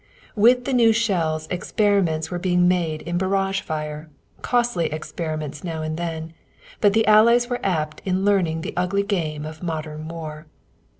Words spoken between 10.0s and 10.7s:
war.